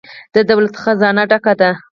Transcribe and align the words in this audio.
د 0.33 0.37
دولت 0.49 0.75
خزانه 0.83 1.23
ډکه 1.29 1.53
ده؟ 1.59 1.71